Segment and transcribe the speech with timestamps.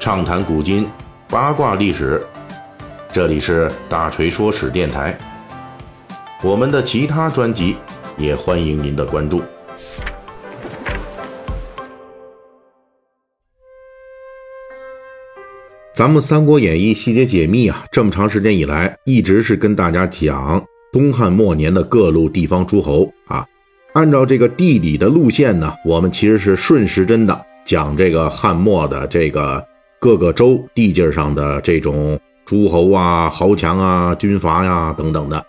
[0.00, 0.88] 畅谈古今，
[1.28, 2.24] 八卦历史。
[3.12, 5.14] 这里是大锤说史电台。
[6.42, 7.76] 我们的其他专辑
[8.16, 9.42] 也欢迎您的关注。
[15.92, 23.46] 咱们《三国演义》细节解密啊，这么长时间以来，一直是跟大家讲东汉末年的各路地方诸侯啊。
[23.92, 29.62] 按照这个地理的路线呢，我们其实是顺时针的讲这个汉末的这个
[30.00, 35.44] 各个州地界上的这种诸侯啊、豪强啊、军阀呀等等的。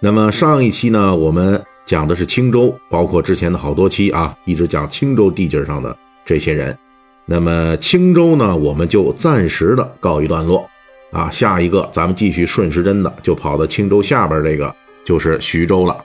[0.00, 6.76] 那么上一期呢，我们讲的是青州，包括之前的好多期啊，一直讲青州地界上的这些人。
[7.24, 10.68] 那么青州呢，我们就暂时的告一段落
[11.12, 11.30] 啊。
[11.30, 14.74] 下一个咱们继续顺时针的，就跑到青州下边这个，
[15.04, 15.96] 就是徐州了。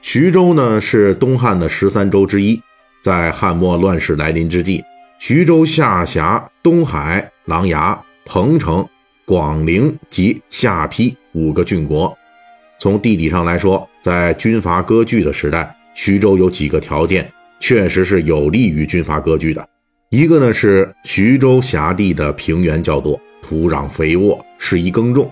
[0.00, 2.60] 徐州呢是东汉的十三州之一，
[3.00, 4.82] 在汉末乱世来临之际，
[5.24, 8.84] 徐州下辖东海、琅琊、彭城、
[9.24, 12.12] 广陵及下邳五个郡国。
[12.80, 19.64] 从地理上来说，在军阀割据的时代，徐州有几个条件确实是有利于军阀割据的。
[20.10, 25.30] 一个呢是徐州辖地的平原较多，土壤肥沃，适宜耕种，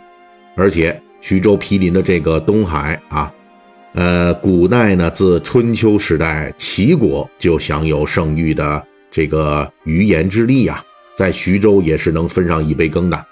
[0.54, 3.34] 而且徐州毗邻的这个东海啊。
[3.94, 10.82] 呃，古代呢，自春秋时代，齐国就享有盛誉的这个鱼盐之利呀，
[11.16, 13.26] 在徐州也是能分上一杯羹的。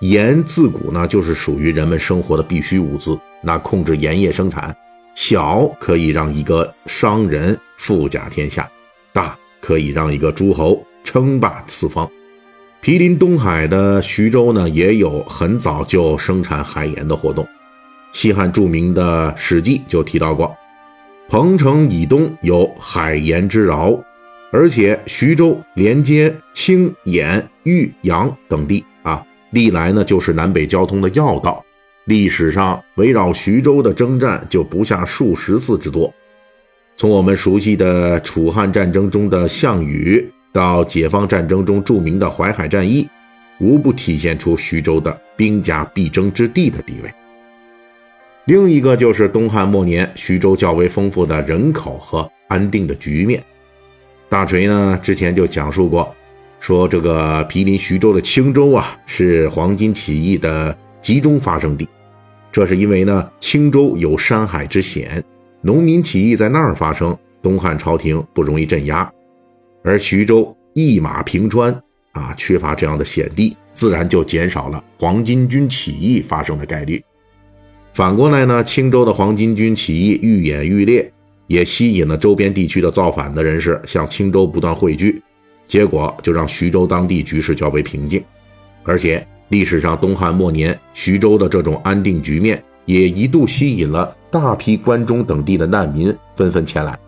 [0.00, 4.74] 盐自古呢就是属于人们生活的必需物资，那控制盐业生产，
[5.14, 8.68] 小可以让一个商人富甲天下，
[9.12, 12.10] 大可以让一个诸侯称霸四方。
[12.80, 17.46] 毗邻东海的徐州呢，也有很早就生产海盐的活动。
[18.12, 20.54] 西汉著名的《史记》就提到过，
[21.28, 23.98] 彭城以东有海盐之饶，
[24.56, 31.64] 而且徐州连接青、兖、豫、阳等地啊，历来呢就是南北交通的要道。
[32.04, 36.14] 历史上围绕徐州的征战就不下数十次之多。
[36.96, 43.08] 从我们熟悉的楚汉战争中的项羽，到解放战争中著名的淮海战役，
[43.58, 47.12] 无不体现出徐州的兵家必争之地的地位。
[48.44, 53.42] 另一个就是东汉末年徐州较为丰富的人口和安定的局面。
[54.28, 56.14] 大锤呢之前就讲述过，
[56.60, 61.88] 说这个毗邻徐州的青州啊是黄巾起义的集中发生地。
[62.50, 65.22] 这是因为呢青州有山海之险，
[65.60, 69.08] 农民起义在那儿发生，东汉朝廷不容易镇压；
[69.82, 71.72] 而徐州一马平川
[72.12, 77.02] 啊，缺乏这样的险地，自然就减少了黄巾军起义发生的概率。
[77.92, 81.12] 反过来呢，青州的黄巾军起义愈演愈烈，
[81.46, 85.22] 也吸引了周边地区的造反的人士向青州不断汇聚，
[85.66, 88.22] 结果就让徐州当地局势较为平静。
[88.82, 96.98] 而且历史上东汉末年徐州的这种安定局面，也一度吸引了大批关中等地的难民纷纷前来。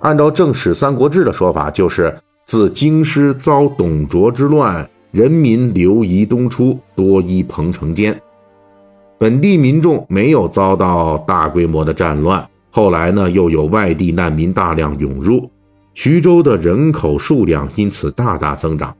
[0.00, 2.14] 按照正史《三国志》的说法，就是
[2.44, 8.18] 自京师遭董卓之乱，人民流移东出，多依彭城间。
[9.18, 15.48] 本地民众没有遭到大规模的战乱，后来呢，又有外地难民大量涌入，
[15.94, 18.92] 徐州的人口数量因此大大增长。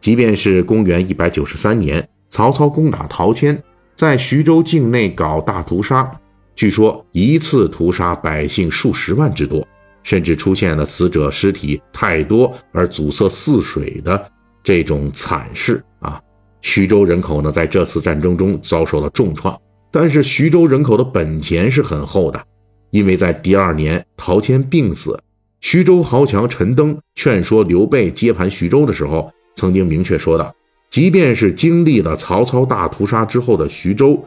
[0.00, 3.62] 即便是公元一百九十三年，曹操攻打陶谦，
[3.94, 6.10] 在徐州境内搞大屠杀，
[6.56, 9.68] 据说一次屠杀百姓数十万之多，
[10.02, 14.30] 甚至出现了死者尸体太多而阻塞泗水的
[14.64, 16.18] 这种惨事啊。
[16.62, 19.54] 徐州人口呢，在这次战争中遭受了重创，
[19.90, 22.42] 但是徐州人口的本钱是很厚的，
[22.90, 25.18] 因为在第二年陶谦病死，
[25.60, 30.54] 徐州豪强陈登劝说刘备接盘徐州的时候，曾经明确说道：
[30.90, 34.22] 即便是经历了曹操大屠杀之后的徐州，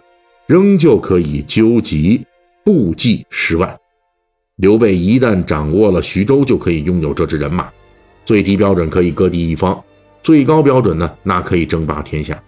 [0.48, 2.26] 仍旧可以纠集
[2.64, 3.78] 部骑十万。
[4.58, 7.70] 刘备一旦掌握了徐州，就可以拥有这支人马，
[8.24, 9.82] 最低标准可以割地一方。
[10.22, 12.42] 最高标准呢，那可以争霸天下。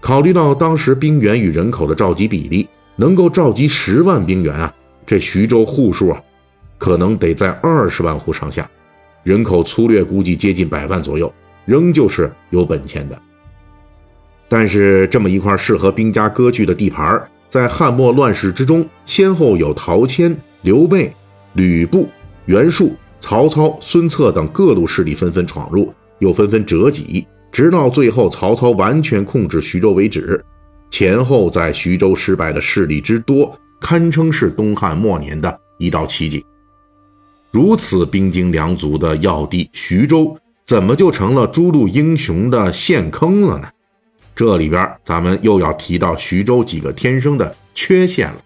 [0.00, 2.66] 考虑到当时兵员与人口的召集比例，
[2.96, 4.72] 能够召集十万兵员啊，
[5.08, 6.22] 这徐州户数啊，
[6.76, 8.68] 可能得在二十万户上下，
[9.22, 11.32] 人口粗略估计接近百万左右，
[11.64, 13.18] 仍旧是有本钱的。
[14.50, 21.10] 但是这么一块适合兵家割据的地盘，在汉末乱世之中，先后有陶谦、刘备、
[21.54, 22.06] 吕布、
[22.44, 25.90] 袁术、曹操、孙策等各路势力纷纷闯入。
[26.18, 30.44] 又纷纷折戟，直到最后曹操完全控制徐州为止。
[30.90, 36.42] 前后在徐州失败的势力之多，堪称是东汉末年的一道奇景。
[37.50, 40.36] 如此兵精粮足的要地徐州，
[40.66, 43.68] 怎么就成了诸路英雄的陷坑了呢？
[44.36, 48.36] 这里边咱们又要提到徐州几个天生的缺陷了。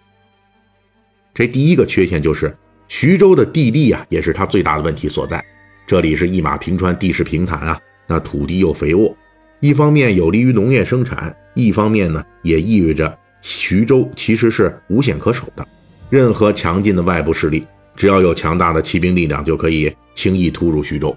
[1.33, 2.55] 这第一个缺陷就是
[2.87, 5.43] 徐州的地利啊，也是它最大的问题所在。
[5.85, 9.15] 这里是一马平川，地势平坦啊，那土地又肥沃，
[9.59, 15.67] 一方面有利于农业生产，一方面呢也意味着徐州其实是无险可守的。
[16.09, 17.63] 任何强劲的外部势力，
[17.95, 21.15] 只要有强大的骑兵力量，就可以轻易突入徐州。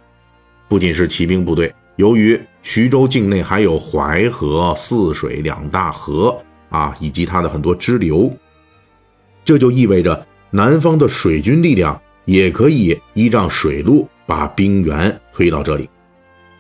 [0.69, 6.37] 不仅是骑兵部队，由于徐州境内还有淮河、泗水两大河
[6.69, 8.31] 啊，以及它的很多支流。
[9.45, 15.89] 这就意味着南方的水军力量也可以依仗水路把兵源推到这里，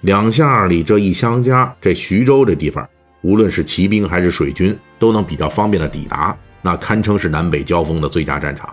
[0.02, 2.88] 两下里这一相加，这徐州这地方，
[3.26, 8.72] 无论是骑兵还是水军，都能比较方便的抵达，那堪称是南北交锋的最佳战场。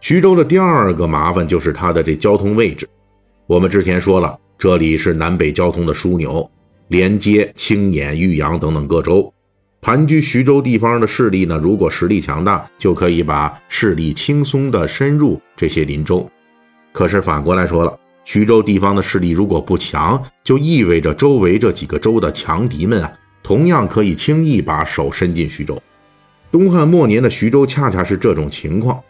[0.00, 2.88] 徐州的第二个麻烦就是它的这交通位置，
[3.46, 6.50] 我们之前说了，这里是南北交通的枢纽，
[6.88, 9.30] 连接青眼、玉阳等等各州。
[9.82, 16.26] 盘踞徐州地方的势力呢，如果实力强大，就可以把势力轻松地深入这些邻州。
[16.90, 17.98] 可是反过来说了，
[18.32, 23.12] 徐州地方的势力如果不强，就意味着周围这几个州的强敌们啊，
[23.42, 25.82] 同样可以轻易把手伸进徐州。
[26.52, 29.00] 东汉末年的徐州恰恰是这种情况，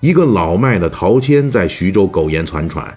[0.00, 2.92] 一个老迈的陶谦在徐州苟延残喘，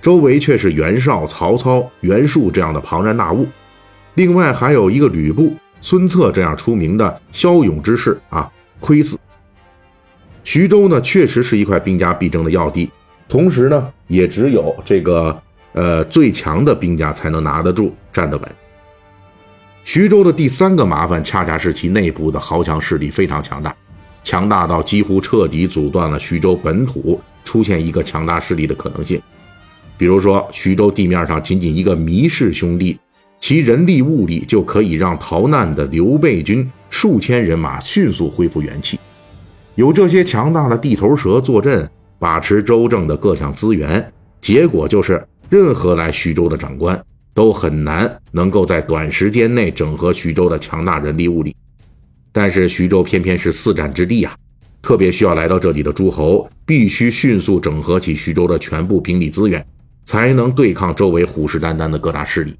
[0.00, 3.46] 周围却是袁绍、曹操、袁术这样的庞然大物，
[4.14, 5.52] 另外还有一个吕布。
[5.82, 8.50] 孙策这样出名的骁勇之士啊，
[8.80, 9.16] 窥伺。
[10.44, 12.90] 徐州呢，确实是一块兵家必争的要地，
[13.30, 15.40] 同时呢，也只有这个
[15.72, 18.48] 呃最强的兵家才能拿得住、站得稳。
[19.84, 23.74] 徐州的第三个麻烦，恰恰是其内部的豪强势力非常强大，
[24.24, 29.22] 强大到几乎彻底阻断了徐州本土出现一个强大势力的可能性。
[29.96, 32.98] 比如说，徐州地面上仅仅一个糜氏兄弟。
[33.38, 39.00] 其人力物力就可以让逃难的刘备军数千人马迅速恢复元气。
[39.76, 41.90] 有这些强大的地头蛇坐镇，
[42.20, 44.12] 把持州政的各项资源，
[44.42, 47.02] 结果就是任何来徐州的长官
[47.32, 51.56] 都很难能够在短时间内整合徐州的强大人力物力。
[52.30, 54.36] 但是徐州偏偏是四战之地啊，
[54.82, 59.66] 特别需要来到这里的诸侯必须迅速整合起徐州的全部兵力资源，
[60.04, 62.54] 才能对抗周围虎视眈眈的各大势力。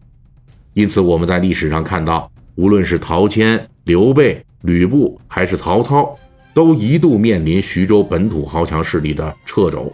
[0.72, 6.16] 因此，我们在历史上看到，无论是陶谦、刘备、吕布，还是曹操，
[6.60, 9.90] 都一度面临徐州本土豪强势力的掣肘，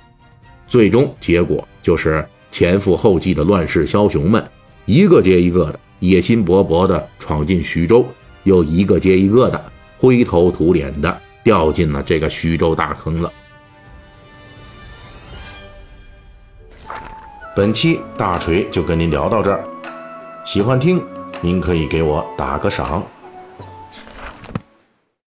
[0.67, 4.45] 最终结果就是前赴后继的乱世枭雄们，
[4.85, 8.05] 一个接一个的野心勃勃地闯进徐州，
[8.43, 9.65] 又一个接一个的
[9.97, 13.33] 灰头土脸地掉进了这个徐州大坑了。
[17.55, 19.65] 本期大锤就跟您聊到这儿。
[20.45, 21.01] 喜欢听，
[21.41, 23.07] 您可以给我打个赏。